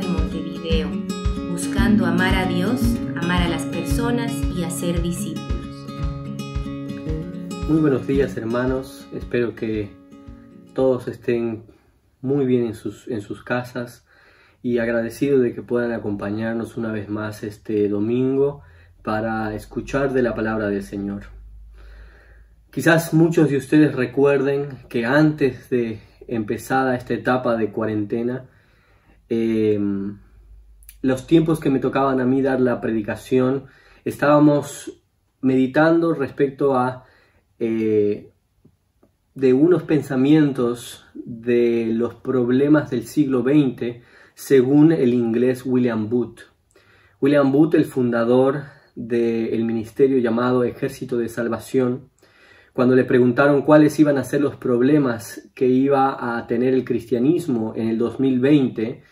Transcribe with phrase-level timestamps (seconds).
[0.00, 0.90] De Montevideo,
[1.50, 2.82] buscando amar a Dios,
[3.16, 5.86] amar a las personas y hacer discípulos.
[7.66, 9.88] Muy buenos días hermanos, espero que
[10.74, 11.64] todos estén
[12.20, 14.04] muy bien en sus, en sus casas
[14.62, 18.60] y agradecido de que puedan acompañarnos una vez más este domingo
[19.02, 21.22] para escuchar de la palabra del Señor.
[22.70, 28.44] Quizás muchos de ustedes recuerden que antes de empezada esta etapa de cuarentena,
[29.28, 29.78] eh,
[31.02, 33.66] los tiempos que me tocaban a mí dar la predicación,
[34.04, 35.02] estábamos
[35.40, 37.04] meditando respecto a
[37.58, 38.30] eh,
[39.34, 44.02] de unos pensamientos de los problemas del siglo XX
[44.34, 46.40] según el inglés William Booth.
[47.20, 52.08] William Booth, el fundador del ministerio llamado Ejército de Salvación,
[52.72, 57.72] cuando le preguntaron cuáles iban a ser los problemas que iba a tener el cristianismo
[57.74, 59.02] en el 2020,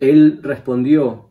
[0.00, 1.30] él respondió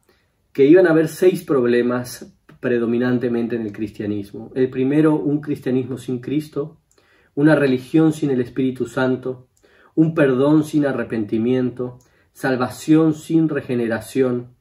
[0.53, 4.51] que iban a haber seis problemas predominantemente en el cristianismo.
[4.55, 6.77] El primero, un cristianismo sin Cristo,
[7.35, 9.47] una religión sin el Espíritu Santo,
[9.95, 11.99] un perdón sin arrepentimiento,
[12.31, 14.55] salvación sin regeneración,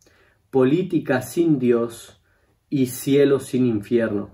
[0.50, 2.22] política sin Dios
[2.70, 4.30] y cielo sin infierno.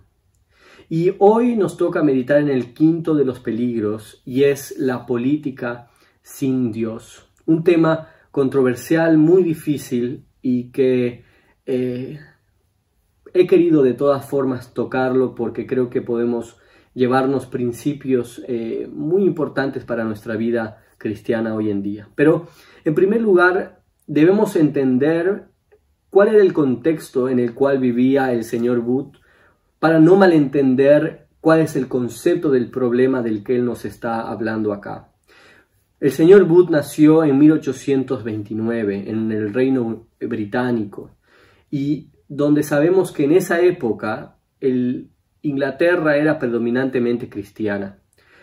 [0.89, 5.91] Y hoy nos toca meditar en el quinto de los peligros y es la política
[6.22, 7.30] sin Dios.
[7.47, 11.22] Un tema controversial, muy difícil y que
[11.66, 12.18] eh,
[13.32, 16.58] he querido de todas formas tocarlo porque creo que podemos
[16.94, 22.08] llevarnos principios eh, muy importantes para nuestra vida cristiana hoy en día.
[22.16, 22.48] Pero
[22.84, 25.44] en primer lugar debemos entender
[26.10, 29.14] cuál era el contexto en el cual vivía el señor Booth
[29.78, 34.72] para no malentender cuál es el concepto del problema del que él nos está hablando
[34.72, 35.14] acá.
[36.05, 41.12] El señor Booth nació en 1829 en el Reino Británico
[41.70, 44.36] y donde sabemos que en esa época
[45.40, 48.01] Inglaterra era predominantemente cristiana.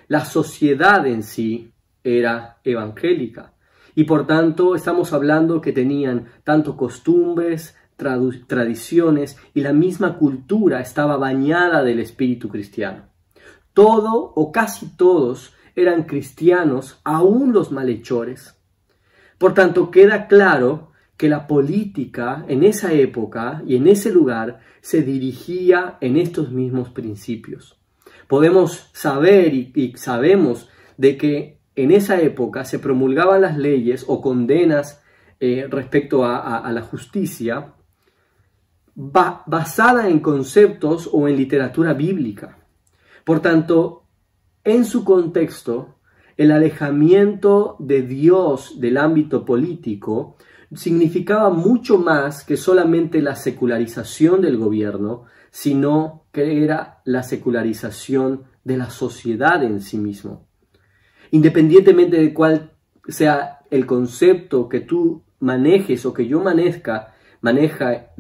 [0.07, 1.71] La sociedad en sí
[2.03, 3.53] era evangélica
[3.93, 11.15] y por tanto estamos hablando que tenían tanto costumbres, tradiciones y la misma cultura estaba
[11.15, 13.03] bañada del espíritu cristiano.
[13.75, 18.55] Todo o casi todos eran cristianos, aún los malhechores.
[19.37, 25.01] Por tanto, queda claro que la política en esa época y en ese lugar se
[25.01, 27.79] dirigía en estos mismos principios.
[28.27, 35.01] Podemos saber y, sabemos de que en esa época se promulgaban las leyes o condenas
[35.39, 37.73] eh, respecto a la justicia
[38.95, 42.57] basada en conceptos o en literatura bíblica.
[43.23, 44.00] Por tanto,
[44.63, 45.95] en su contexto,
[46.37, 50.37] el alejamiento de Dios del ámbito político
[50.73, 58.77] significaba mucho más que solamente la secularización del gobierno, sino que era la secularización de
[58.77, 60.47] la sociedad en sí mismo.
[61.31, 62.71] Independientemente de cuál
[63.07, 68.11] sea el concepto que tú manejes o que yo maneja, maneja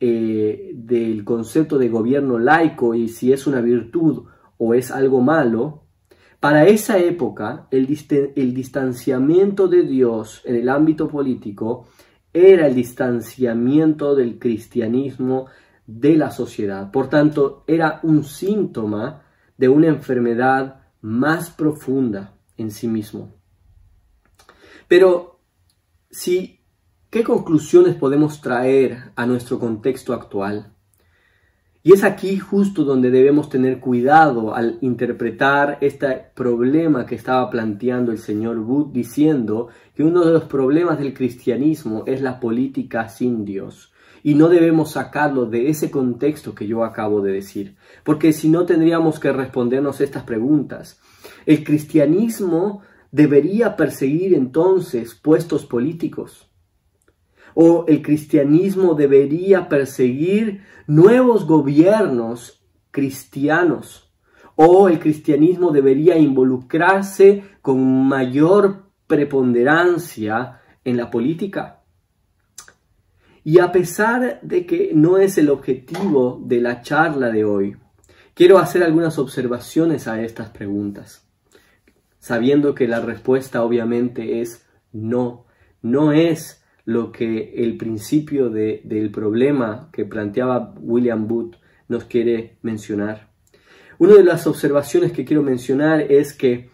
[0.00, 4.24] eh, del concepto de gobierno laico y si es una virtud
[4.58, 5.82] o es algo malo,
[6.40, 11.86] para esa época el, distanciamiento de Dios en el ámbito político
[12.32, 15.46] era el distanciamiento del cristianismo
[15.86, 16.90] de la sociedad.
[16.90, 19.22] Por tanto, era un síntoma
[19.56, 23.32] de una enfermedad más profunda en sí mismo.
[24.86, 25.40] Pero
[26.10, 26.60] si
[27.14, 30.73] ¿Qué conclusiones podemos traer a nuestro contexto actual?
[31.86, 38.10] Y es aquí justo donde debemos tener cuidado al interpretar este problema que estaba planteando
[38.10, 43.44] el señor Wood diciendo que uno de los problemas del cristianismo es la política sin
[43.44, 43.92] Dios.
[44.22, 48.64] Y no debemos sacarlo de ese contexto que yo acabo de decir, porque si no
[48.64, 50.98] tendríamos que respondernos estas preguntas.
[51.44, 52.80] ¿El cristianismo
[53.12, 56.48] debería perseguir entonces puestos políticos?
[57.54, 64.04] O el cristianismo debería perseguir nuevos gobiernos cristianos
[64.56, 71.80] o el cristianismo debería involucrarse con mayor preponderancia en la política.
[73.42, 77.76] Y a pesar de que no es el objetivo de la charla de hoy,
[78.32, 81.28] quiero hacer algunas observaciones a estas preguntas,
[82.18, 85.44] sabiendo que la respuesta obviamente es no,
[85.82, 91.56] no es lo que el principio del problema que planteaba William Booth
[91.88, 93.30] nos quiere mencionar.
[93.98, 96.70] Una de las observaciones que quiero mencionar es que,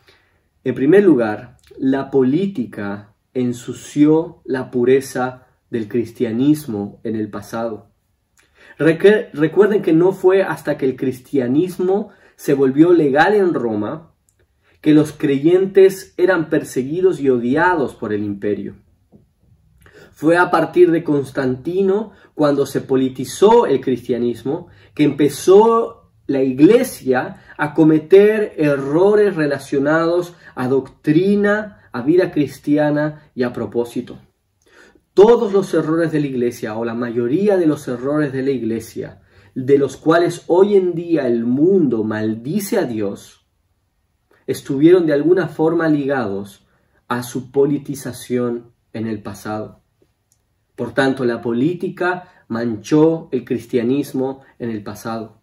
[0.65, 7.91] en primer lugar, la política ensució la pureza del cristianismo en el pasado.
[8.79, 14.13] Recuerden que no fue hasta que el cristianismo se volvió legal en Roma
[14.81, 18.77] que los creyentes eran perseguidos y odiados por el imperio.
[20.21, 27.73] Fue a partir de Constantino, cuando se politizó el cristianismo, que empezó la iglesia a
[27.73, 34.19] cometer errores relacionados a doctrina, a vida cristiana y a propósito.
[35.15, 39.23] Todos los errores de la iglesia, o la mayoría de los errores de la iglesia,
[39.55, 43.47] de los cuales hoy en día el mundo maldice a Dios,
[44.47, 46.67] estuvieron de alguna forma ligados
[47.09, 49.81] a su politización en el pasado.
[50.81, 55.43] Por tanto, la política manchó el cristianismo en el pasado.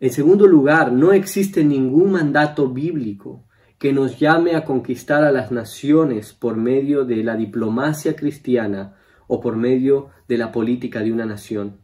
[0.00, 3.46] En segundo lugar, no existe ningún mandato bíblico
[3.78, 8.96] que nos llame a conquistar a las naciones por medio de la diplomacia cristiana
[9.28, 11.78] o por medio de la política de una nación.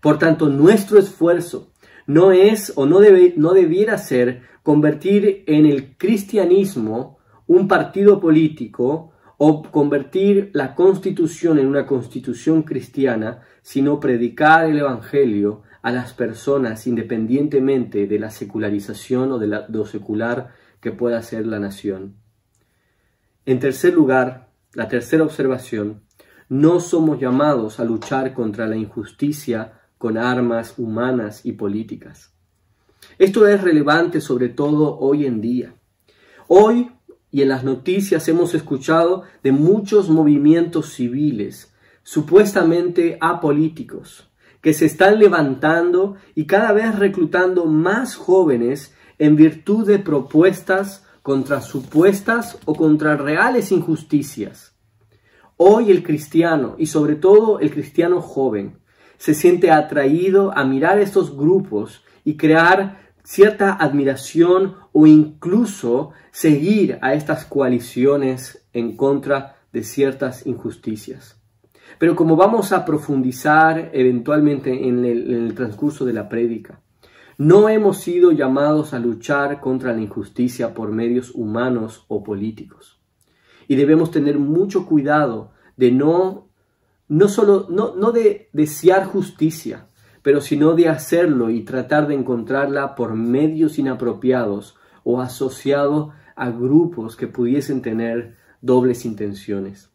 [0.00, 1.72] Por tanto, nuestro esfuerzo
[2.08, 9.12] no es o no, debe, no debiera ser convertir en el cristianismo un partido político
[9.38, 16.86] o convertir la constitución en una constitución cristiana, sino predicar el Evangelio a las personas
[16.88, 20.50] independientemente de la secularización o de lo secular
[20.80, 22.16] que pueda ser la nación.
[23.46, 26.02] En tercer lugar, la tercera observación,
[26.48, 32.34] no somos llamados a luchar contra la injusticia con armas humanas y políticas.
[33.18, 35.74] Esto es relevante sobre todo hoy en día.
[36.48, 36.90] Hoy
[37.30, 41.72] y en las noticias hemos escuchado de muchos movimientos civiles,
[42.02, 44.30] supuestamente apolíticos,
[44.62, 51.60] que se están levantando y cada vez reclutando más jóvenes en virtud de propuestas contra
[51.60, 54.74] supuestas o contra reales injusticias.
[55.58, 58.78] Hoy el cristiano, y sobre todo el cristiano joven,
[59.18, 67.12] se siente atraído a mirar estos grupos y crear cierta admiración o incluso seguir a
[67.12, 71.38] estas coaliciones en contra de ciertas injusticias.
[71.98, 76.80] Pero como vamos a profundizar eventualmente en el, transcurso de la prédica,
[77.36, 82.98] no hemos sido llamados a luchar contra la injusticia por medios humanos o políticos.
[83.68, 86.48] Y debemos tener mucho cuidado de no,
[87.08, 89.88] no solo, no, no de desear justicia,
[90.28, 97.16] pero sino de hacerlo y tratar de encontrarla por medios inapropiados o asociado a grupos
[97.16, 99.88] que pudiesen tener dobles intenciones.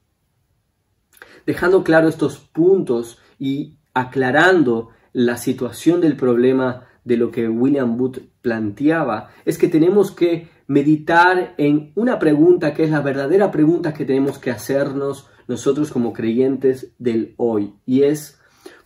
[1.45, 8.17] Dejando claro estos puntos y aclarando la situación del problema de lo que William Booth
[8.41, 14.03] planteaba es que tenemos que meditar en una pregunta que es la verdadera pregunta que
[14.03, 18.39] tenemos que hacernos nosotros como creyentes del hoy y es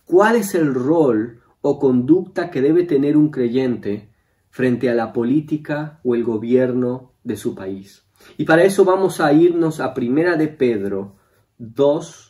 [0.08, 4.08] ¿cuál es el rol o conducta que debe tener un creyente
[4.50, 8.04] frente a la política o el gobierno de su país?
[8.36, 11.16] Y para eso vamos a irnos a Primera de Pedro
[11.58, 12.28] 2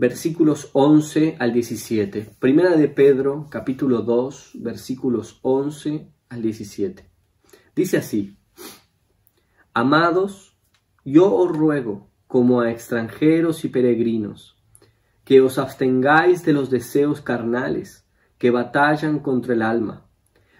[0.00, 2.36] versículos 11 al 17.
[2.38, 7.04] Primera de Pedro, capítulo 2, versículos 11 al 17.
[7.76, 8.38] Dice así,
[9.74, 10.56] Amados,
[11.04, 14.56] yo os ruego, como a extranjeros y peregrinos,
[15.30, 18.04] que os abstengáis de los deseos carnales
[18.36, 20.08] que batallan contra el alma,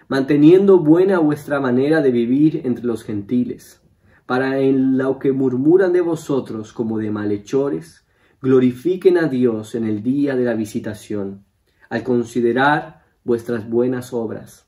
[0.07, 3.81] manteniendo buena vuestra manera de vivir entre los gentiles,
[4.25, 8.05] para en lo que murmuran de vosotros como de malhechores,
[8.41, 11.43] glorifiquen a Dios en el día de la visitación,
[11.89, 14.67] al considerar vuestras buenas obras.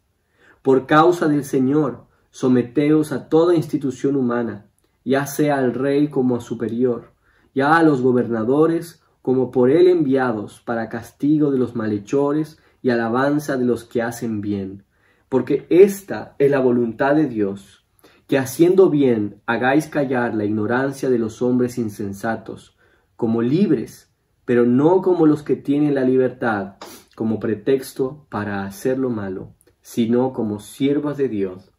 [0.61, 4.65] Por causa del Señor, someteos a toda institución humana,
[5.05, 7.13] ya sea al rey como a superior,
[7.55, 13.57] ya a los gobernadores como por él enviados para castigo de los malhechores y alabanza
[13.57, 14.83] de los que hacen bien,
[15.29, 17.87] porque esta es la voluntad de Dios,
[18.27, 22.77] que haciendo bien hagáis callar la ignorancia de los hombres insensatos,
[23.15, 24.13] como libres,
[24.43, 26.75] pero no como los que tienen la libertad
[27.15, 31.71] como pretexto para hacer lo malo, sino como siervos de Dios.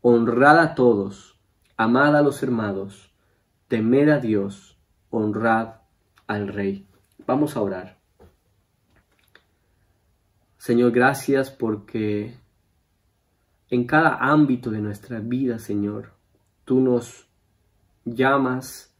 [0.00, 1.38] Honrad a todos,
[1.76, 3.12] amad a los hermanos,
[3.68, 4.78] temed a Dios,
[5.10, 5.79] honrad
[6.30, 6.86] al Rey.
[7.26, 7.98] Vamos a orar.
[10.58, 12.36] Señor, gracias porque
[13.68, 16.12] en cada ámbito de nuestra vida, Señor,
[16.64, 17.28] tú nos
[18.04, 18.94] llamas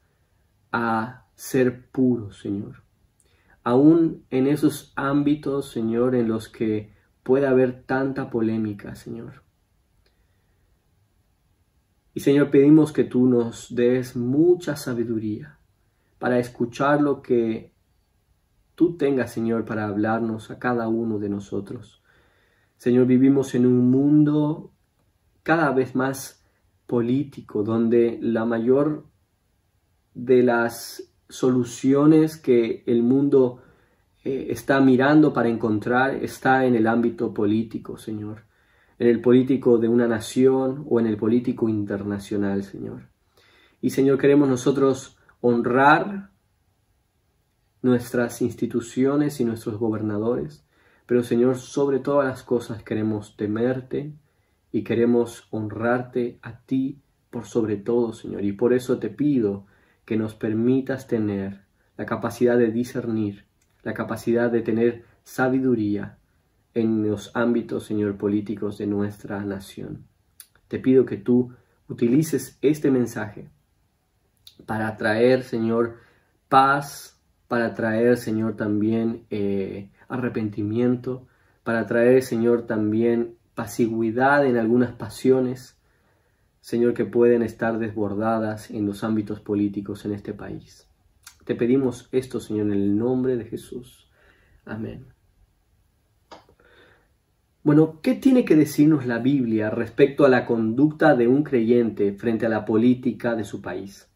[0.72, 2.82] a ser puro, Señor.
[3.62, 9.44] Aún en esos ámbitos, Señor, en los que puede haber tanta polémica, Señor.
[12.12, 15.59] Y Señor, pedimos que tú nos des mucha sabiduría
[16.20, 17.72] para escuchar lo que
[18.76, 22.02] tú tengas, Señor, para hablarnos a cada uno de nosotros.
[22.76, 24.70] Señor, vivimos en un mundo
[25.42, 26.44] cada vez más
[26.86, 29.06] político, donde la mayor
[30.12, 33.62] de las soluciones que el mundo
[34.22, 38.42] eh, está mirando para encontrar está en el ámbito político, Señor,
[38.98, 43.08] en el político de una nación o en el político internacional, Señor.
[43.80, 46.30] Y Señor, queremos nosotros honrar
[47.82, 50.64] nuestras instituciones y nuestros gobernadores,
[51.06, 54.12] pero Señor, sobre todas las cosas queremos temerte
[54.70, 58.44] y queremos honrarte a ti por sobre todo, Señor.
[58.44, 59.66] Y por eso te pido
[60.04, 61.62] que nos permitas tener
[61.96, 63.44] la capacidad de discernir,
[63.82, 66.18] la capacidad de tener sabiduría
[66.74, 70.04] en los ámbitos, Señor, políticos de nuestra nación.
[70.68, 71.52] Te pido que tú
[71.88, 73.48] utilices este mensaje
[74.66, 75.96] para traer, Señor,
[76.48, 81.26] paz, para traer, Señor, también eh, arrepentimiento,
[81.64, 85.78] para traer, Señor, también pasigüidad en algunas pasiones,
[86.60, 90.88] Señor, que pueden estar desbordadas en los ámbitos políticos en este país.
[91.44, 94.10] Te pedimos esto, Señor, en el nombre de Jesús.
[94.64, 95.06] Amén.
[97.62, 102.46] Bueno, ¿qué tiene que decirnos la Biblia respecto a la conducta de un creyente frente
[102.46, 104.09] a la política de su país?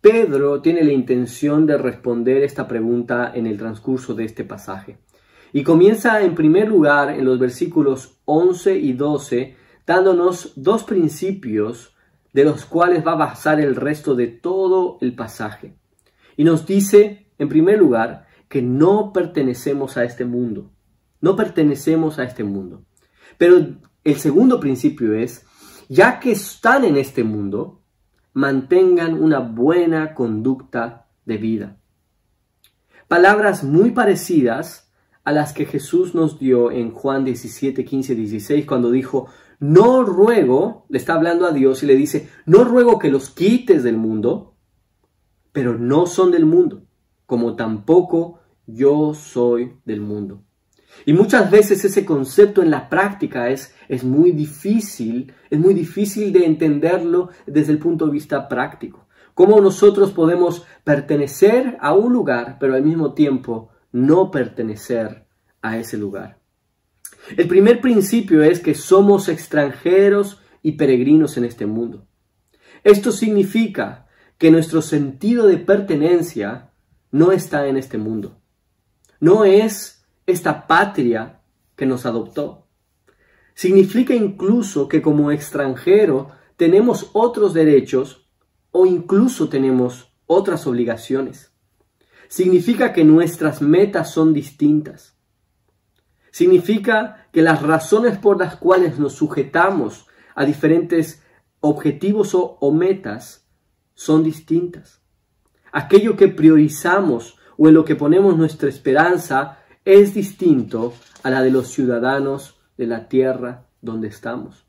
[0.00, 4.98] Pedro tiene la intención de responder esta pregunta en el transcurso de este pasaje.
[5.52, 11.94] Y comienza en primer lugar en los versículos 11 y 12 dándonos dos principios
[12.32, 15.74] de los cuales va a basar el resto de todo el pasaje.
[16.36, 20.70] Y nos dice, en primer lugar, que no pertenecemos a este mundo.
[21.20, 22.84] No pertenecemos a este mundo.
[23.38, 23.66] Pero
[24.04, 25.46] el segundo principio es,
[25.88, 27.81] ya que están en este mundo,
[28.32, 31.76] mantengan una buena conducta de vida.
[33.08, 34.90] Palabras muy parecidas
[35.24, 39.28] a las que Jesús nos dio en Juan 17, 15, 16, cuando dijo,
[39.60, 43.82] no ruego, le está hablando a Dios y le dice, no ruego que los quites
[43.84, 44.56] del mundo,
[45.52, 46.82] pero no son del mundo,
[47.26, 50.42] como tampoco yo soy del mundo.
[51.04, 56.32] Y muchas veces ese concepto en la práctica es, es muy difícil, es muy difícil
[56.32, 59.06] de entenderlo desde el punto de vista práctico.
[59.34, 65.26] Cómo nosotros podemos pertenecer a un lugar, pero al mismo tiempo no pertenecer
[65.60, 66.38] a ese lugar.
[67.36, 72.06] El primer principio es que somos extranjeros y peregrinos en este mundo.
[72.84, 74.06] Esto significa
[74.38, 76.72] que nuestro sentido de pertenencia
[77.10, 78.40] no está en este mundo.
[79.20, 81.40] No es esta patria
[81.76, 82.66] que nos adoptó.
[83.54, 88.28] Significa incluso que como extranjero tenemos otros derechos
[88.70, 91.52] o incluso tenemos otras obligaciones.
[92.28, 95.18] Significa que nuestras metas son distintas.
[96.30, 101.22] Significa que las razones por las cuales nos sujetamos a diferentes
[101.60, 103.46] objetivos o, metas
[103.94, 105.02] son distintas.
[105.72, 111.50] Aquello que priorizamos o en lo que ponemos nuestra esperanza es distinto a la de
[111.50, 114.64] los ciudadanos de la tierra donde estamos.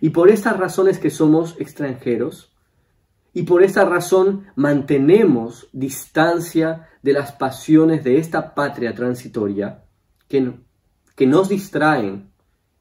[0.00, 2.54] Y por estas razones que somos extranjeros,
[3.32, 9.84] y por esta razón mantenemos distancia de las pasiones de esta patria transitoria,
[10.28, 12.30] que, nos distraen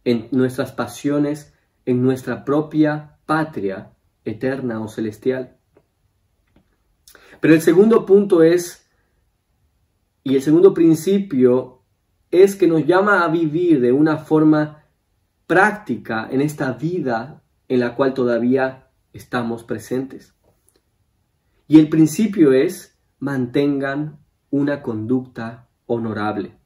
[0.06, 1.54] en nuestras pasiones,
[1.86, 3.92] en nuestra propia patria
[4.25, 5.58] eterna o celestial.
[7.40, 8.83] Pero el segundo punto es,
[10.24, 11.82] y el segundo principio
[12.32, 14.86] es que nos llama a vivir de una forma
[15.46, 20.34] práctica en esta vida en la cual todavía estamos presentes.
[21.68, 26.58] Y el principio es mantengan una conducta honorable.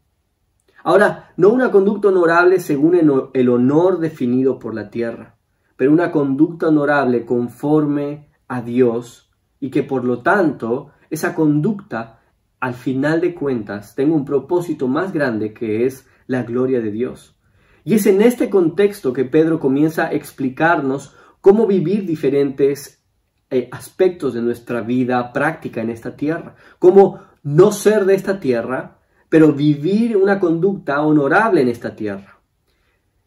[0.84, 5.38] Ahora, no una conducta honorable según el honor definido por la tierra,
[5.76, 12.17] pero una conducta honorable conforme a Dios y que por lo tanto esa conducta
[12.60, 17.36] al final de cuentas tenga un propósito más grande que es la gloria de Dios.
[17.84, 23.02] Y es en este contexto que Pedro comienza a explicarnos cómo vivir diferentes
[23.50, 29.00] eh, aspectos de nuestra vida práctica en esta tierra, cómo no ser de esta tierra,
[29.30, 32.37] pero vivir una conducta honorable en esta tierra.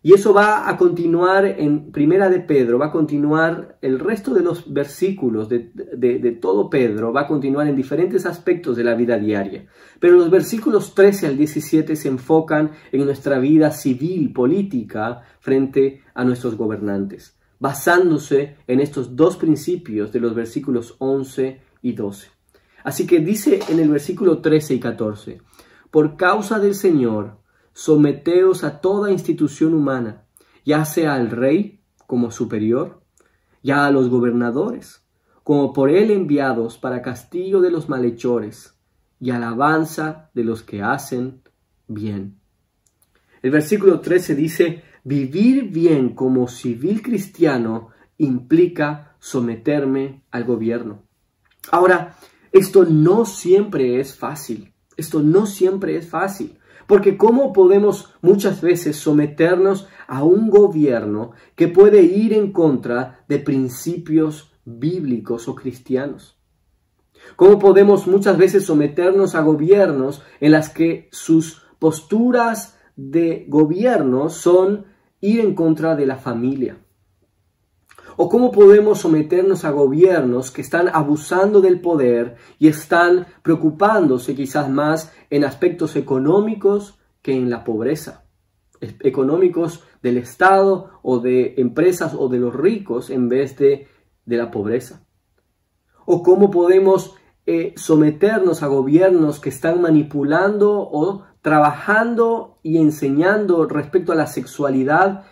[0.02, 4.40] Y eso va a continuar en Primera de Pedro, va a continuar el resto de
[4.40, 9.18] los versículos de, de, todo Pedro, va a continuar en diferentes aspectos de la vida
[9.18, 9.66] diaria.
[9.98, 16.24] Pero los versículos 13 al 17 se enfocan en nuestra vida civil, política, frente a
[16.24, 22.28] nuestros gobernantes, basándose en estos dos principios de los versículos 11 y 12.
[22.84, 25.42] Así que dice en el versículo 13 y 14,
[25.90, 27.39] por causa del Señor,
[27.72, 30.24] someteos a toda institución humana,
[30.64, 33.02] ya sea al rey como superior,
[33.62, 35.04] ya a los gobernadores,
[35.44, 38.74] como por él enviados para castigo de los malhechores
[39.18, 41.42] y alabanza de los que hacen
[41.86, 42.38] bien.
[43.42, 51.02] El versículo 13 dice, vivir bien como civil cristiano implica someterme al gobierno.
[51.70, 52.16] Ahora,
[52.52, 54.72] esto no siempre es fácil.
[54.96, 56.58] Esto no siempre es fácil.
[56.90, 63.38] Porque ¿cómo podemos muchas veces someternos a un gobierno que puede ir en contra de
[63.38, 66.36] principios bíblicos o cristianos?
[67.36, 74.86] ¿Cómo podemos muchas veces someternos a gobiernos en las que sus posturas de gobierno son
[75.20, 76.76] ir en contra de la familia?
[78.22, 84.68] ¿O cómo podemos someternos a gobiernos que están abusando del poder y están preocupándose quizás
[84.68, 88.26] más en aspectos económicos que en la pobreza?
[88.78, 93.88] Económicos del Estado o de empresas o de los ricos en vez de,
[94.26, 95.02] de la pobreza.
[96.04, 97.14] ¿O cómo podemos
[97.46, 105.24] eh, someternos a gobiernos que están manipulando o trabajando y enseñando respecto a la sexualidad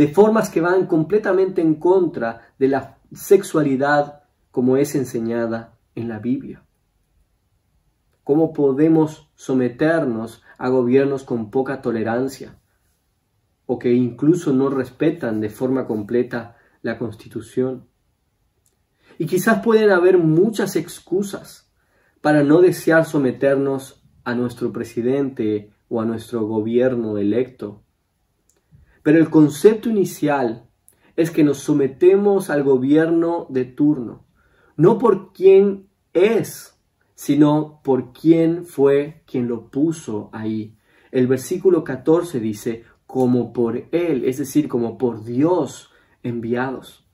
[0.00, 6.18] de formas que van completamente en contra de la sexualidad como es enseñada en la
[6.18, 6.64] Biblia.
[8.24, 12.58] ¿Cómo podemos someternos a gobiernos con poca tolerancia
[13.66, 17.86] o que incluso no respetan de forma completa la Constitución?
[19.18, 21.70] Y quizás pueden haber muchas excusas
[22.22, 27.82] para no desear someternos a nuestro presidente o a nuestro gobierno electo
[29.02, 30.68] pero el concepto inicial
[31.16, 34.24] es que nos sometemos al gobierno de turno,
[34.76, 36.78] no por quién es,
[37.14, 40.76] sino por quién fue quien lo puso ahí.
[41.10, 45.90] El versículo 14 dice, como por Él, es decir, como por Dios
[46.22, 47.04] enviados.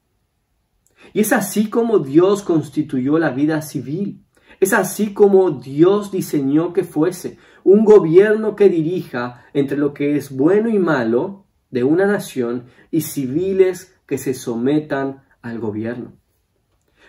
[1.13, 4.25] Y es así como Dios constituyó la vida civil.
[4.61, 10.35] Es así como Dios diseñó que fuese un gobierno que dirija entre lo que es
[10.35, 16.13] bueno y malo de una nación y civiles que se sometan al gobierno.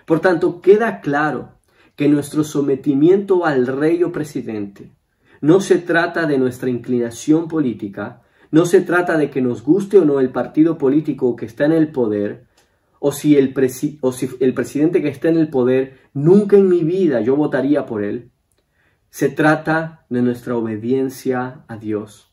[0.05, 1.57] Por tanto, queda claro
[1.95, 4.91] que nuestro sometimiento al rey o presidente
[5.41, 10.05] no se trata de nuestra inclinación política, no se trata de que nos guste o
[10.05, 12.45] no el partido político que está en el poder,
[12.99, 13.53] o si el,
[14.01, 17.85] o si el presidente que está en el poder, nunca en mi vida yo votaría
[17.85, 18.31] por él.
[19.09, 22.26] Se trata de nuestra obediencia a Dios.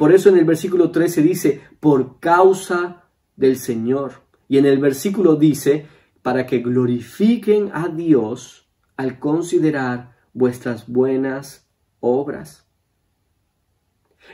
[0.00, 3.04] Por eso en el versículo 13 dice, por causa
[3.36, 4.22] del Señor.
[4.48, 5.88] Y en el versículo dice,
[6.22, 11.68] para que glorifiquen a Dios al considerar vuestras buenas
[12.00, 12.66] obras.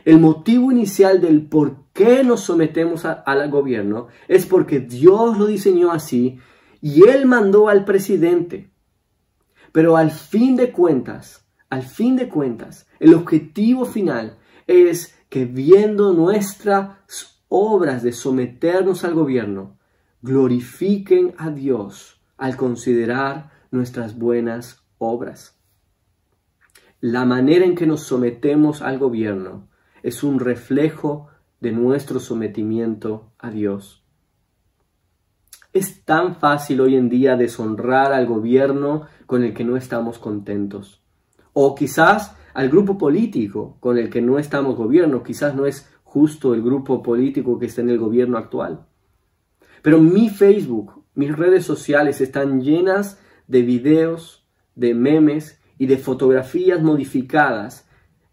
[0.04, 5.90] El motivo inicial del por qué nos sometemos al gobierno es porque Dios lo diseñó
[5.90, 6.38] así
[6.80, 8.70] y Él mandó al presidente.
[9.72, 16.14] Pero al fin de cuentas, al fin de cuentas, el objetivo final es que viendo
[16.14, 19.76] nuestras obras de someternos al gobierno,
[20.22, 25.60] glorifiquen a Dios al considerar nuestras buenas obras.
[27.02, 29.68] La manera en que nos sometemos al gobierno
[30.02, 31.28] es un reflejo
[31.60, 34.06] de nuestro sometimiento a Dios.
[35.74, 41.02] Es tan fácil hoy en día deshonrar al gobierno con el que no estamos contentos.
[41.52, 45.22] O quizás al grupo político con el que no estamos gobierno.
[45.22, 48.86] Quizás no es justo el grupo político que está en el gobierno actual.
[49.82, 56.82] Pero mi Facebook, mis redes sociales están llenas de videos, de memes y de fotografías
[56.82, 57.86] modificadas,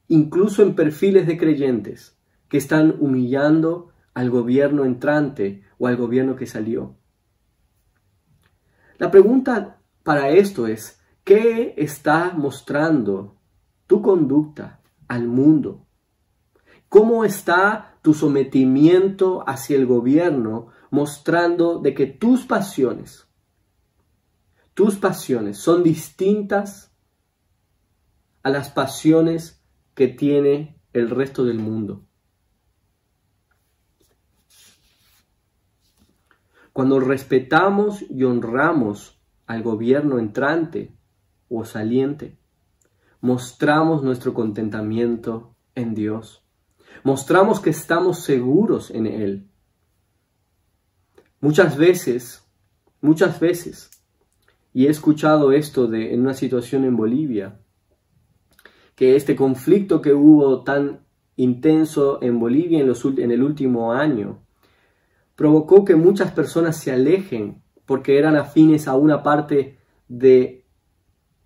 [0.08, 6.48] incluso en perfiles de creyentes, que están humillando al gobierno entrante o al gobierno que
[6.48, 6.96] salió.
[9.00, 13.43] La pregunta para esto es, ¿qué está mostrando
[13.94, 15.86] tu conducta al mundo?
[16.90, 23.28] ¿Cómo está tu sometimiento hacia el gobierno mostrando de que tus pasiones,
[24.74, 26.92] tus pasiones son distintas
[28.42, 32.08] a las pasiones que tiene el resto del mundo?
[36.72, 40.98] Cuando respetamos y honramos al gobierno entrante
[41.48, 42.40] o saliente,
[43.24, 46.44] mostramos nuestro contentamiento en Dios.
[47.06, 49.48] Mostramos que estamos seguros en Él.
[51.40, 52.46] Muchas veces,
[53.00, 53.92] muchas veces,
[54.74, 57.62] y he escuchado esto de, en una situación en Bolivia,
[58.94, 61.06] que este conflicto que hubo tan
[61.38, 64.42] intenso en Bolivia en, los, en el último año
[65.38, 69.78] provocó que muchas personas se alejen porque eran afines a una parte
[70.10, 70.63] de,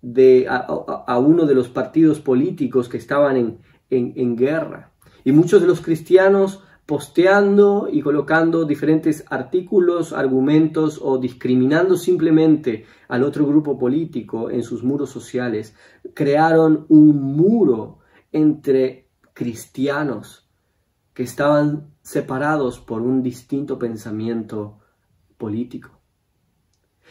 [0.02, 3.58] de a, uno de los partidos políticos que estaban en,
[3.90, 4.92] en guerra.
[5.24, 13.24] Y muchos de los cristianos posteando y colocando diferentes artículos, argumentos o discriminando simplemente al
[13.24, 15.74] otro grupo político en sus muros sociales,
[16.14, 17.98] crearon un muro
[18.32, 20.48] entre cristianos
[21.12, 24.78] que estaban separados por un distinto pensamiento
[25.36, 25.90] político.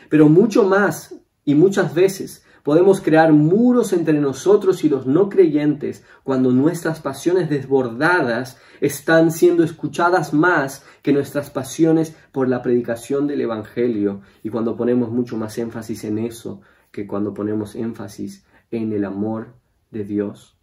[0.09, 6.03] Pero mucho más y muchas veces Podemos crear muros entre nosotros y los no creyentes
[6.25, 13.39] cuando nuestras pasiones desbordadas están siendo escuchadas más que nuestras pasiones por la predicación del
[13.39, 16.59] Evangelio y cuando ponemos mucho más énfasis en eso
[16.91, 19.53] que cuando ponemos énfasis en el amor
[19.89, 20.57] de Dios.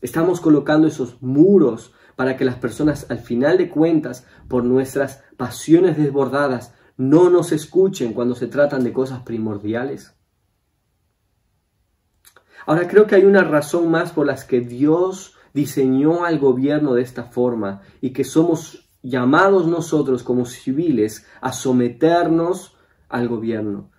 [0.00, 5.96] Estamos colocando esos muros para que las personas al final de cuentas, por nuestras pasiones
[5.96, 10.15] desbordadas, no nos escuchen cuando se tratan de cosas primordiales.
[12.66, 17.02] Ahora creo que hay una razón más por las que Dios diseñó al gobierno de
[17.02, 22.76] esta forma y que somos llamados nosotros como civiles a someternos
[23.08, 23.90] al gobierno.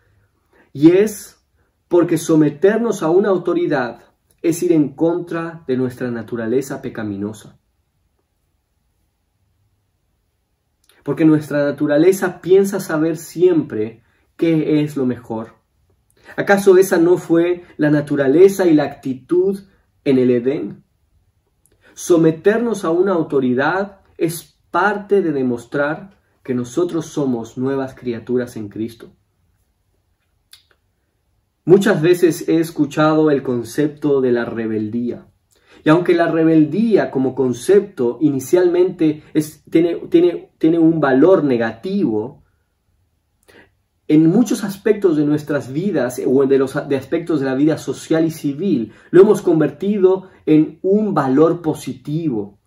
[0.73, 1.43] Y es
[1.87, 4.01] porque someternos a una autoridad
[4.41, 7.57] es ir en contra de nuestra naturaleza pecaminosa.
[11.03, 14.03] Porque nuestra naturaleza piensa saber siempre
[14.35, 15.56] qué es lo mejor.
[16.35, 19.59] ¿Acaso esa no fue la naturaleza y la actitud
[20.03, 20.83] en el Edén?
[21.93, 29.11] Someternos a una autoridad es parte de demostrar que nosotros somos nuevas criaturas en Cristo.
[31.65, 35.27] Muchas veces he escuchado el concepto de la rebeldía.
[35.83, 39.23] Y aunque la rebeldía como concepto inicialmente
[39.69, 42.43] tiene, un valor negativo,
[44.07, 48.25] en muchos aspectos de nuestras vidas o de los de aspectos de la vida social
[48.25, 52.57] y civil, lo hemos convertido en un valor positivo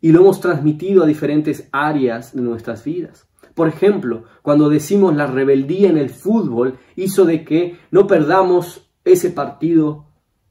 [0.00, 3.26] y lo hemos transmitido a diferentes áreas de nuestras vidas.
[3.54, 9.30] Por ejemplo, cuando decimos la rebeldía en el fútbol hizo de que no perdamos ese
[9.30, 10.06] partido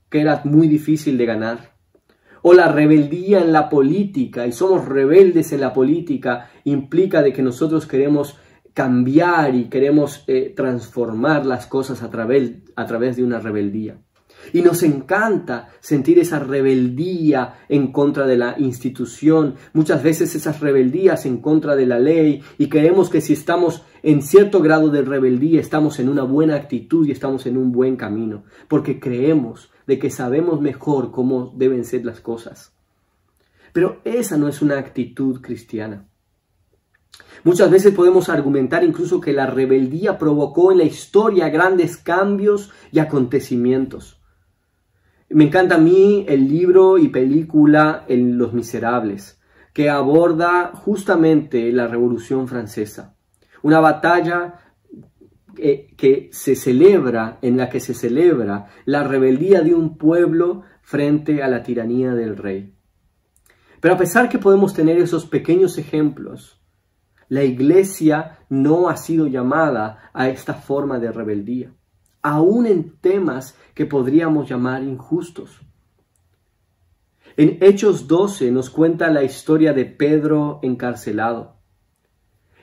[0.10, 1.78] que era muy difícil de ganar.
[2.42, 7.42] O la rebeldía en la política y somos rebeldes en la política implica de que
[7.42, 8.38] nosotros queremos
[8.78, 13.98] cambiar y queremos eh, transformar las cosas a través, a través de una rebeldía.
[14.54, 21.26] Y nos encanta sentir esa rebeldía en contra de la institución, muchas veces esas rebeldías
[21.26, 25.60] en contra de la ley y creemos que si estamos en cierto grado de rebeldía
[25.60, 30.12] estamos en una buena actitud y estamos en un buen camino, porque creemos de que
[30.12, 32.74] sabemos mejor cómo deben ser las cosas.
[33.74, 36.06] Pero esa no es una actitud cristiana.
[37.44, 43.00] Muchas veces podemos argumentar incluso que la rebeldía provocó en la historia grandes cambios y
[43.00, 44.22] acontecimientos.
[45.30, 49.42] Me encanta a mí el libro y película en Los Miserables,
[49.74, 53.16] que aborda justamente la Revolución Francesa.
[53.62, 54.56] Una batalla
[55.58, 61.44] eh, que se celebra, en la que se celebra la rebeldía de un pueblo frente
[61.44, 62.74] a la tiranía del rey.
[63.80, 66.57] Pero a pesar que podemos tener esos pequeños ejemplos,
[67.30, 71.74] la iglesia no ha sido llamada a esta forma de rebeldía,
[72.22, 75.62] aún en temas que podríamos llamar injustos.
[77.36, 81.58] En Hechos 12 nos cuenta la historia de Pedro encarcelado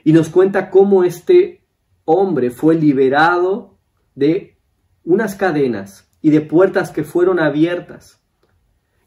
[0.03, 1.65] y nos cuenta cómo este
[2.03, 3.77] hombre fue liberado
[4.15, 4.57] de
[5.03, 8.21] unas cadenas y de puertas que fueron abiertas.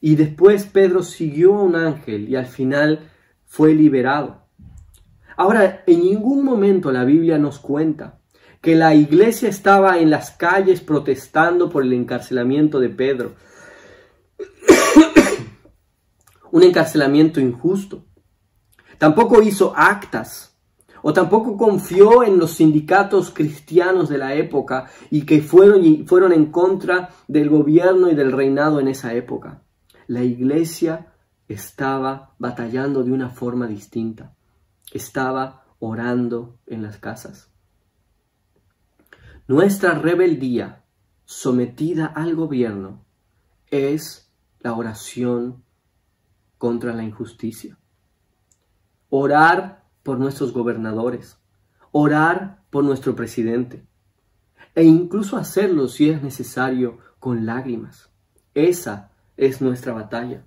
[0.00, 3.10] Y después Pedro siguió a un ángel y al final
[3.44, 4.47] fue liberado.
[5.38, 8.18] Ahora, en ningún momento la Biblia nos cuenta
[8.60, 13.36] que la iglesia estaba en las calles protestando por el encarcelamiento de Pedro.
[16.50, 18.04] Un encarcelamiento injusto.
[18.98, 20.58] Tampoco hizo actas
[21.02, 26.46] o tampoco confió en los sindicatos cristianos de la época y que fueron, fueron en
[26.46, 29.62] contra del gobierno y del reinado en esa época.
[30.08, 31.12] La iglesia
[31.46, 34.34] estaba batallando de una forma distinta
[34.92, 37.50] estaba orando en las casas.
[39.46, 40.84] Nuestra rebeldía
[41.24, 43.04] sometida al gobierno
[43.70, 45.64] es la oración
[46.58, 47.78] contra la injusticia.
[49.10, 51.38] Orar por nuestros gobernadores,
[51.92, 53.86] orar por nuestro presidente.
[54.74, 58.10] e incluso hacerlo si es necesario con lágrimas.
[58.54, 60.44] Esa es nuestra batalla.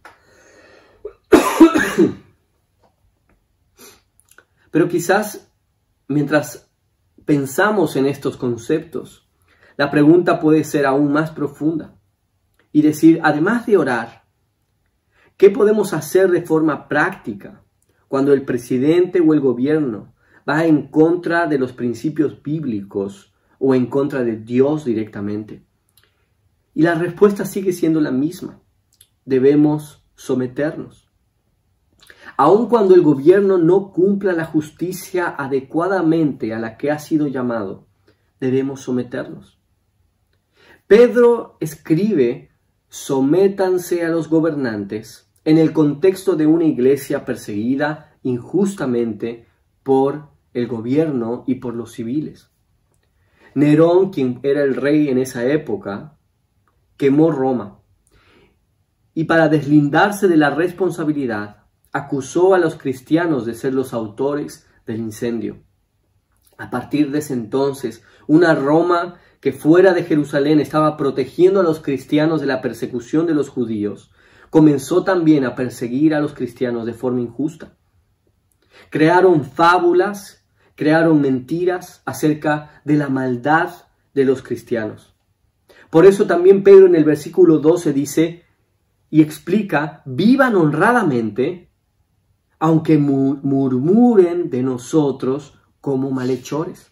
[4.71, 5.51] Pero quizás
[6.07, 6.71] mientras
[7.25, 9.29] pensamos en estos conceptos,
[9.77, 11.97] la pregunta puede ser aún más profunda
[12.71, 14.23] y decir, además de orar,
[15.37, 17.63] ¿qué podemos hacer de forma práctica
[18.07, 20.13] cuando el presidente o el gobierno
[20.47, 25.65] va en contra de los principios bíblicos o en contra de Dios directamente?
[26.73, 28.61] Y la respuesta sigue siendo la misma.
[29.25, 31.00] Debemos someternos.
[32.43, 37.85] Aun cuando el gobierno no cumpla la justicia adecuadamente a la que ha sido llamado,
[38.39, 39.59] debemos someternos.
[40.87, 42.49] Pedro escribe,
[42.89, 49.45] sométanse a los gobernantes en el contexto de una iglesia perseguida injustamente
[49.83, 52.49] por el gobierno y por los civiles.
[53.53, 56.17] Nerón, quien era el rey en esa época,
[56.97, 57.81] quemó Roma.
[59.13, 61.60] Y para deslindarse de la responsabilidad,
[61.91, 65.63] acusó a los cristianos de ser los autores del incendio.
[66.57, 71.79] A partir de ese entonces, una Roma que fuera de Jerusalén estaba protegiendo a los
[71.79, 74.11] cristianos de la persecución de los judíos,
[74.49, 77.77] comenzó también a perseguir a los cristianos de forma injusta.
[78.89, 83.71] Crearon fábulas, crearon mentiras acerca de la maldad
[84.13, 85.15] de los cristianos.
[85.89, 88.45] Por eso también Pedro en el versículo 12 dice
[89.09, 91.70] y explica, vivan honradamente
[92.61, 96.91] aunque murmuren de nosotros como malhechores.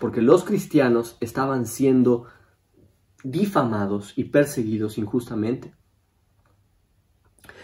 [0.00, 2.24] Porque los cristianos estaban siendo
[3.22, 5.74] difamados y perseguidos injustamente.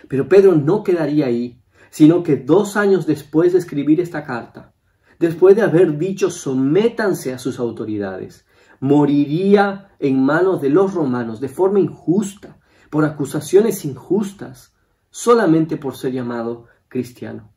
[0.07, 4.75] Pero Pedro no quedaría ahí, sino que dos años después de escribir esta carta,
[5.19, 8.45] después de haber dicho sométanse a sus autoridades,
[8.81, 12.61] moriría en manos de los romanos de forma injusta,
[12.91, 14.75] por acusaciones injustas,
[15.09, 17.51] solamente por ser llamado cristiano.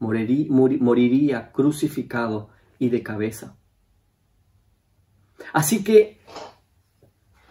[0.00, 2.48] Moriría, crucificado
[2.80, 3.54] y de cabeza.
[5.52, 6.20] Así que,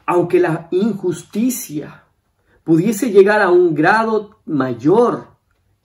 [0.06, 2.04] aunque la injusticia
[2.65, 5.28] pudiese llegar a un grado mayor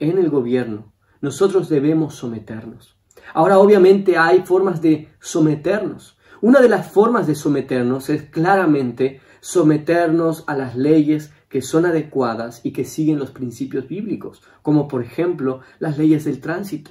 [0.00, 2.96] en el gobierno, nosotros debemos someternos.
[3.32, 6.18] Ahora, obviamente, hay formas de someternos.
[6.40, 12.62] Una de las formas de someternos es claramente someternos a las leyes que son adecuadas
[12.64, 16.90] y que siguen los principios bíblicos, como por ejemplo las leyes del tránsito.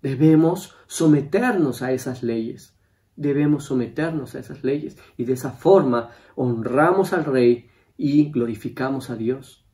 [0.00, 2.74] Debemos someternos a esas leyes,
[3.16, 9.16] debemos someternos a esas leyes y de esa forma honramos al Rey y glorificamos a
[9.16, 9.66] Dios.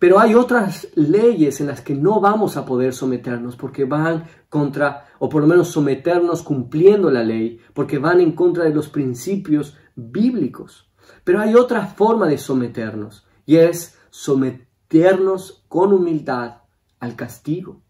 [0.00, 5.06] Pero hay otras leyes en las que no vamos a poder someternos porque van contra,
[5.20, 9.78] o por lo menos someternos cumpliendo la ley, porque van en contra de los principios
[9.94, 10.91] bíblicos.
[11.24, 16.62] Pero hay otra forma de someternos y es someternos con humildad
[16.98, 17.82] al castigo.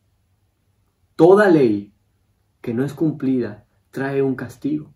[1.16, 1.94] Toda ley
[2.60, 4.94] que no es cumplida trae un castigo.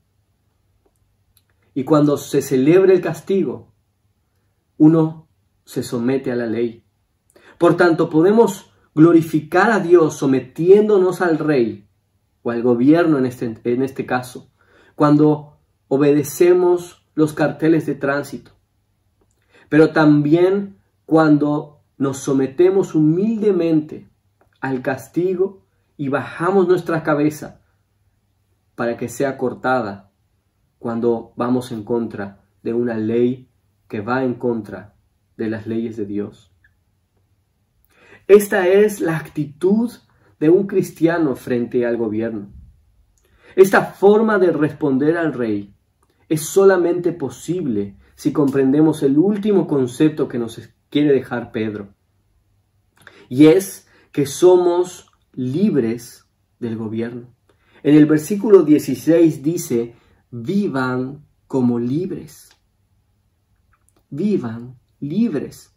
[1.75, 3.75] Y cuando se celebra el castigo,
[4.79, 5.29] uno
[5.64, 6.85] se somete a la ley.
[7.59, 11.87] Por tanto, podemos glorificar a Dios sometiéndonos al rey
[12.42, 14.51] o al gobierno en este, en este caso,
[14.94, 18.52] cuando obedecemos los carteles de tránsito,
[19.68, 20.76] pero también
[21.07, 24.09] cuando nos sometemos humildemente
[24.61, 25.62] al castigo
[25.96, 27.62] y bajamos nuestra cabeza
[28.74, 30.12] para que sea cortada
[30.79, 33.48] cuando vamos en contra de una ley
[33.88, 34.94] que va en contra
[35.38, 36.52] de las leyes de Dios.
[38.29, 39.90] Esta es la actitud
[40.38, 42.48] de un cristiano frente al gobierno.
[43.55, 45.76] Esta forma de responder al rey
[46.29, 50.61] es solamente posible si comprendemos el último concepto que nos
[50.91, 51.89] quiere dejar Pedro.
[53.29, 56.27] Y es que somos libres
[56.59, 57.29] del gobierno.
[57.83, 59.95] En el versículo 16 dice,
[60.31, 62.51] vivan como libres.
[64.11, 65.75] Vivan libres.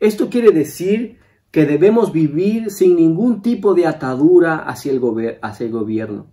[0.00, 1.18] Esto quiere decir
[1.50, 6.32] que debemos vivir sin ningún tipo de atadura hacia el, hacia el gobierno.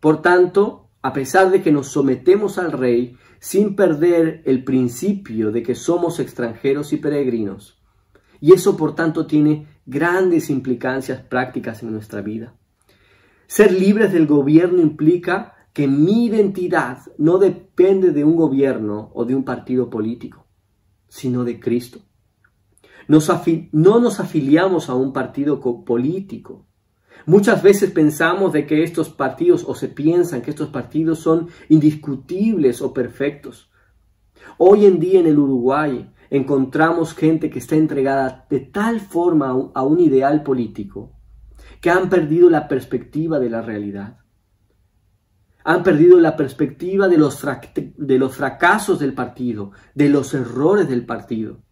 [0.00, 5.62] Por tanto, a pesar de que nos sometemos al Rey sin perder el principio de
[5.62, 7.78] que somos extranjeros y peregrinos.
[8.40, 12.54] Y eso, por tanto, tiene grandes implicancias prácticas en nuestra vida.
[13.46, 19.34] Ser libres del gobierno implica que mi identidad no depende de un gobierno o de
[19.34, 20.46] un partido político,
[21.08, 22.00] sino de Cristo.
[23.08, 26.64] no nos afiliamos a un partido político,
[27.26, 32.82] Muchas veces pensamos de que estos partidos o se piensan que estos partidos son indiscutibles
[32.82, 33.70] o perfectos.
[34.58, 39.82] Hoy en día en el Uruguay encontramos gente que está entregada de tal forma a
[39.82, 41.12] un ideal político
[41.80, 44.18] que han perdido la perspectiva de la realidad.
[45.64, 47.42] Han perdido la perspectiva de los,
[47.74, 51.63] de los fracasos del partido, de los errores del partido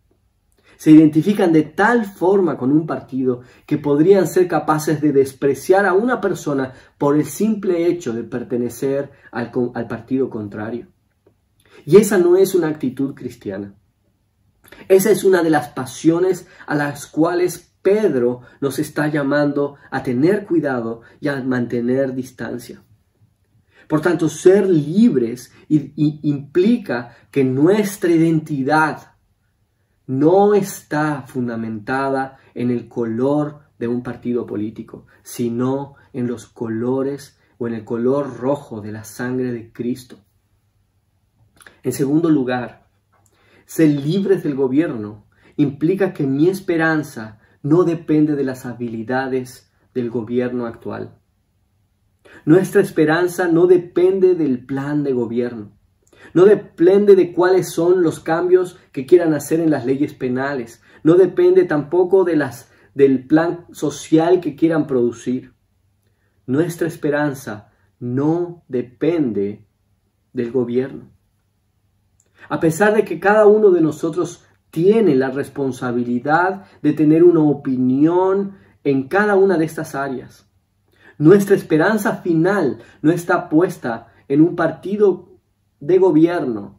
[0.83, 5.93] se identifican de tal forma con un partido que podrían ser capaces de despreciar a
[5.93, 10.89] una persona por el simple hecho de pertenecer al, al partido contrario.
[11.87, 13.77] Y esa no es una actitud cristiana.
[14.89, 20.45] Esa es una de las pasiones a las cuales Pedro nos está llamando a tener
[20.47, 22.83] cuidado y a mantener distancia.
[23.87, 29.12] Por tanto, ser libres implica que nuestra identidad
[30.07, 37.67] no está fundamentada en el color de un partido político, sino en los colores o
[37.67, 40.19] en el color rojo de la sangre de Cristo.
[41.83, 42.87] En segundo lugar,
[43.65, 45.25] ser libres del gobierno
[45.57, 51.19] implica que mi esperanza no depende de las habilidades del gobierno actual.
[52.45, 55.73] Nuestra esperanza no depende del plan de gobierno.
[56.35, 60.83] No depende de cuáles son los cambios que quieran hacer en las leyes penales.
[61.03, 65.53] No depende tampoco de las, del plan social que quieran producir.
[66.47, 69.67] Nuestra esperanza no depende
[70.33, 71.11] del gobierno.
[72.49, 78.57] A pesar de que cada uno de nosotros tiene la responsabilidad de tener una opinión
[78.85, 80.49] en cada una de estas áreas.
[81.19, 85.32] Nuestra esperanza final no está puesta en un partido
[85.83, 86.79] de gobierno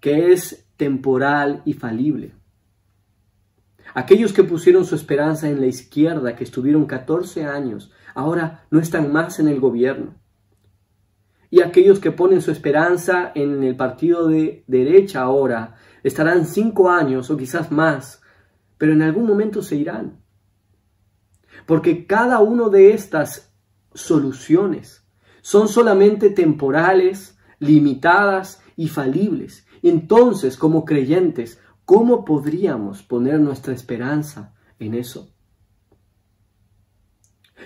[0.00, 2.34] que es temporal y falible.
[3.94, 9.12] Aquellos que pusieron su esperanza en la izquierda, que estuvieron 14 años, ahora no están
[9.12, 10.16] más en el gobierno.
[11.48, 17.30] Y aquellos que ponen su esperanza en el partido de derecha ahora, estarán cinco años
[17.30, 18.20] o quizás más,
[18.78, 20.18] pero en algún momento se irán.
[21.66, 23.54] Porque cada una de estas
[23.94, 25.06] soluciones
[25.40, 29.66] son solamente temporales, limitadas y falibles.
[29.82, 35.30] Entonces, como creyentes, ¿cómo podríamos poner nuestra esperanza en eso?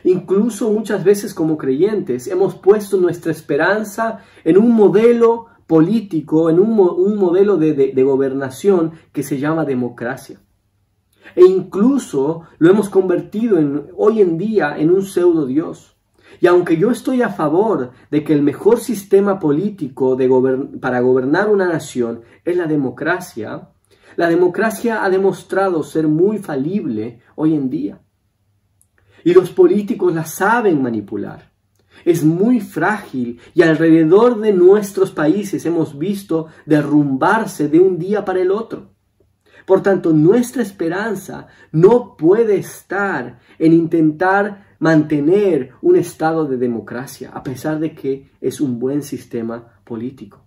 [0.04, 7.16] Incluso muchas veces como creyentes hemos puesto nuestra esperanza en un modelo político, en un,
[7.16, 10.40] modelo de, de gobernación que se llama democracia.
[11.34, 15.97] E incluso lo hemos convertido en, hoy en día en un pseudo Dios.
[16.40, 20.16] Y aunque yo estoy a favor de que el mejor sistema político
[20.80, 23.70] para gobernar una nación es la democracia,
[24.16, 28.00] la democracia ha demostrado ser muy falible hoy en día.
[29.24, 31.52] Y los políticos la saben manipular.
[32.04, 38.40] Es muy frágil y alrededor de nuestros países hemos visto derrumbarse de un día para
[38.40, 38.92] el otro.
[39.66, 47.42] Por tanto, nuestra esperanza no puede estar en intentar mantener un estado de democracia, a
[47.42, 50.44] pesar de que es un buen sistema político.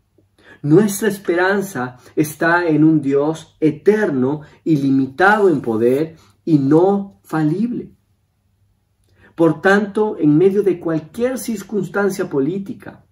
[0.61, 6.15] Nuestra esperanza está en un Dios eterno, ilimitado en poder
[6.45, 7.93] y no falible.
[9.35, 13.05] Por tanto, en medio de cualquier circunstancia política,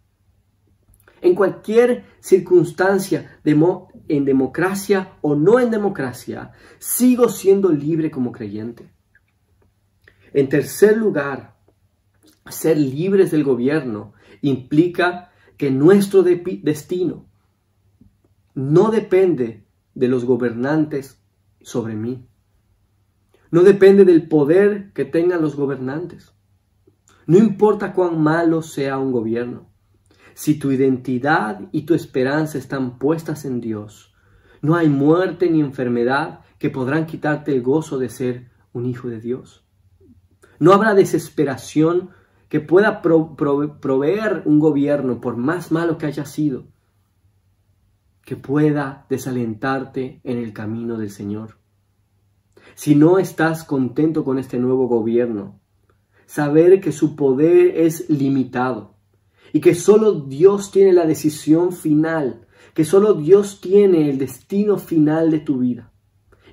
[1.22, 8.92] en cualquier circunstancia en democracia o no en democracia, sigo siendo libre como creyente.
[10.34, 11.58] En tercer lugar,
[12.50, 17.26] ser libres del gobierno implica que nuestro destino
[18.54, 21.22] no depende de los gobernantes
[21.62, 22.28] sobre mí.
[23.52, 26.34] No depende del poder que tengan los gobernantes.
[27.26, 29.70] No importa cuán malo sea un gobierno.
[30.34, 34.14] Si tu identidad y tu esperanza están puestas en Dios,
[34.62, 39.20] no hay muerte ni enfermedad que podrán quitarte el gozo de ser un hijo de
[39.20, 39.66] Dios.
[40.60, 42.10] No habrá desesperación
[42.50, 46.68] que pueda proveer un gobierno, por más malo que haya sido,
[48.24, 51.58] que pueda desalentarte en el camino del Señor.
[52.76, 55.60] Si no estás contento con este nuevo gobierno,
[56.26, 58.96] saber que su poder es limitado
[59.54, 65.32] y que solo Dios tiene la decisión final, que solo Dios tiene el destino final
[65.32, 65.92] de tu vida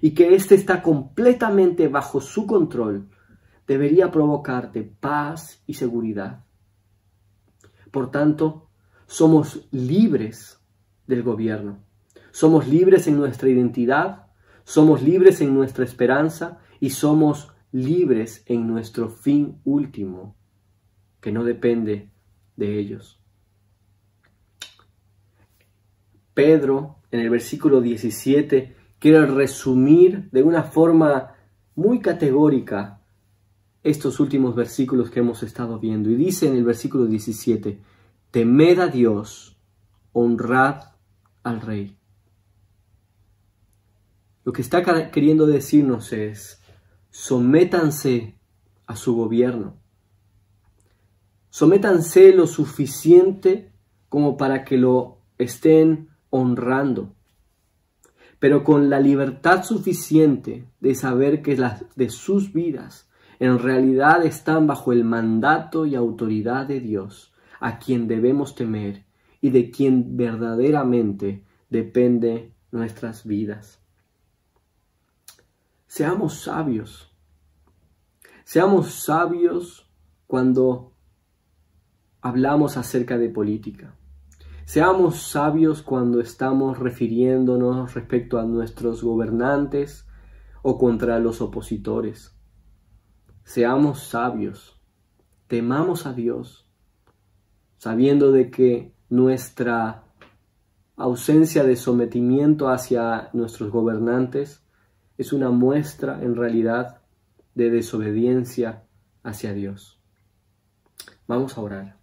[0.00, 3.08] y que éste está completamente bajo su control
[3.66, 6.44] debería provocarte paz y seguridad.
[7.90, 8.68] Por tanto,
[9.06, 10.60] somos libres
[11.06, 11.78] del gobierno.
[12.30, 14.26] Somos libres en nuestra identidad,
[14.64, 20.36] somos libres en nuestra esperanza y somos libres en nuestro fin último,
[21.20, 22.10] que no depende
[22.56, 23.20] de ellos.
[26.34, 31.34] Pedro, en el versículo 17, quiere resumir de una forma
[31.74, 33.00] muy categórica
[33.86, 36.10] estos últimos versículos que hemos estado viendo.
[36.10, 37.80] Y dice en el versículo 17,
[38.32, 39.56] temed a Dios,
[40.12, 40.82] honrad
[41.44, 41.96] al rey.
[44.42, 46.60] Lo que está queriendo decirnos es,
[47.10, 48.36] sométanse
[48.86, 49.76] a su gobierno.
[51.48, 53.72] Sométanse lo suficiente
[54.08, 57.14] como para que lo estén honrando,
[58.38, 63.05] pero con la libertad suficiente de saber que las de sus vidas
[63.38, 69.04] en realidad están bajo el mandato y autoridad de Dios, a quien debemos temer
[69.40, 73.80] y de quien verdaderamente depende nuestras vidas.
[75.86, 77.12] Seamos sabios.
[78.44, 79.90] Seamos sabios
[80.26, 80.92] cuando
[82.20, 83.94] hablamos acerca de política.
[84.64, 90.06] Seamos sabios cuando estamos refiriéndonos respecto a nuestros gobernantes
[90.62, 92.35] o contra los opositores.
[93.46, 94.76] Seamos sabios,
[95.46, 96.66] temamos a Dios,
[97.78, 100.02] sabiendo de que nuestra
[100.96, 104.64] ausencia de sometimiento hacia nuestros gobernantes
[105.16, 107.02] es una muestra en realidad
[107.54, 108.82] de desobediencia
[109.22, 110.00] hacia Dios.
[111.28, 111.96] Vamos a orar.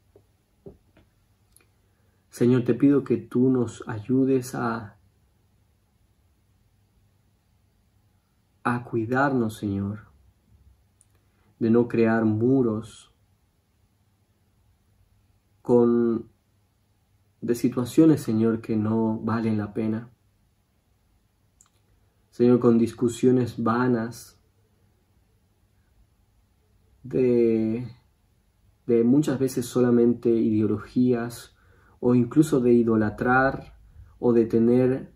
[2.30, 4.96] Señor, te pido que tú nos ayudes a,
[8.64, 10.13] a cuidarnos, Señor,
[11.60, 13.14] de no crear muros
[15.62, 16.30] con
[17.42, 20.10] de situaciones, Señor, que no valen la pena.
[22.32, 24.40] Señor, con discusiones vanas,
[27.04, 27.88] de,
[28.88, 31.56] de muchas veces solamente ideologías
[32.00, 33.78] o incluso de idolatrar
[34.20, 35.14] o de tener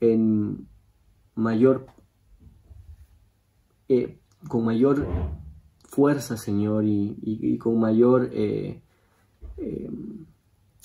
[0.00, 0.68] en
[1.34, 1.86] mayor,
[3.88, 5.06] eh, con mayor
[5.84, 8.82] fuerza, Señor, y, con mayor eh,
[9.56, 9.90] eh,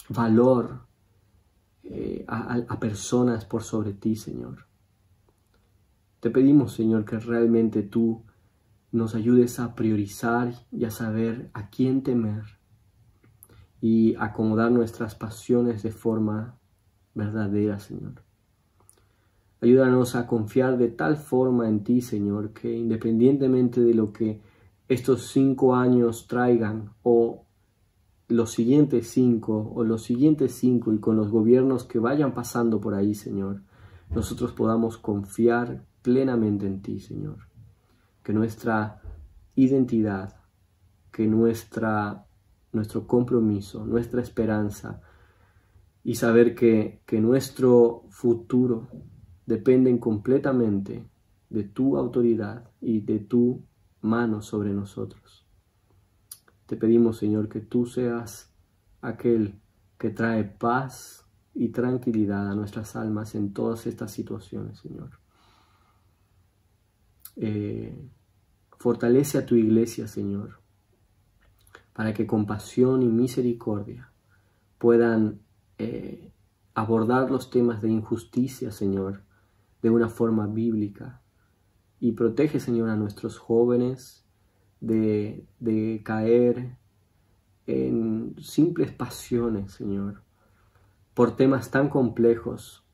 [0.09, 0.85] valor
[2.27, 4.65] a personas por sobre ti, Señor.
[6.19, 8.23] Te pedimos, Señor, que realmente tú
[8.91, 12.43] nos ayudes a priorizar y a saber a quién temer
[13.79, 16.57] y acomodar nuestras pasiones de forma
[17.13, 18.24] verdadera, Señor.
[19.65, 24.39] Ayúdanos a confiar de tal forma en ti, Señor, que independientemente de lo que
[24.87, 27.47] estos cinco años traigan o
[28.27, 32.93] los siguientes cinco o los siguientes cinco y con los gobiernos que vayan pasando por
[32.93, 33.63] ahí, Señor,
[34.13, 37.47] nosotros podamos confiar plenamente en ti, Señor.
[38.21, 39.01] Que nuestra
[39.55, 40.35] identidad,
[41.11, 42.27] que nuestra,
[42.71, 45.01] nuestro compromiso, nuestra esperanza
[46.03, 48.89] y saber que, que nuestro futuro
[49.45, 51.07] dependen completamente
[51.49, 53.63] de tu autoridad y de tu
[54.01, 55.45] mano sobre nosotros.
[56.65, 58.51] Te pedimos, Señor, que tú seas
[59.01, 59.59] aquel
[59.97, 65.11] que trae paz y tranquilidad a nuestras almas en todas estas situaciones, Señor.
[67.37, 68.09] Eh,
[68.77, 70.59] fortalece a tu iglesia, Señor,
[71.93, 74.11] para que con pasión y misericordia
[74.77, 75.41] puedan
[75.77, 76.31] eh,
[76.73, 79.23] abordar los temas de injusticia, Señor,
[79.81, 81.21] de una forma bíblica.
[81.99, 84.25] Y protege, Señor, a nuestros jóvenes
[84.81, 86.77] de, de caer
[87.67, 90.21] en simples pasiones, Señor,
[91.13, 92.85] por temas tan complejos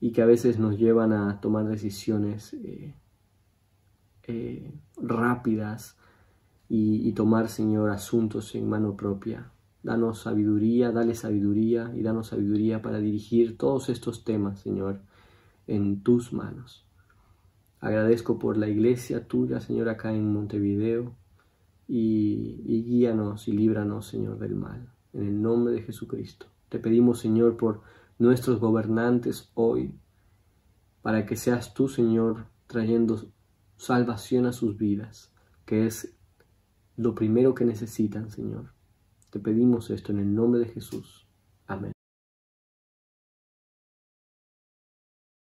[0.00, 2.94] y que a veces nos llevan a tomar decisiones eh,
[4.24, 5.96] eh, rápidas
[6.72, 9.50] y, tomar, Señor, asuntos en mano propia.
[9.82, 15.00] Danos sabiduría, dale sabiduría y danos sabiduría para dirigir todos estos temas, Señor,
[15.70, 16.84] en tus manos.
[17.78, 21.14] Agradezco por la iglesia tuya, Señor, acá en Montevideo
[21.86, 24.92] y, guíanos y líbranos, Señor, del mal.
[25.12, 26.46] En el nombre de Jesucristo.
[26.68, 27.82] Te pedimos, Señor, por
[28.18, 29.94] nuestros gobernantes hoy,
[31.02, 33.32] para que seas tú, Señor, trayendo
[33.76, 35.32] salvación a sus vidas,
[35.64, 36.16] que es
[36.96, 38.72] lo primero que necesitan, Señor.
[39.30, 41.29] Te pedimos esto en el nombre de Jesús.